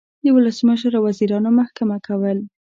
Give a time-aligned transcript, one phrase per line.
[0.23, 2.37] د ولسمشر او وزیرانو محکمه کول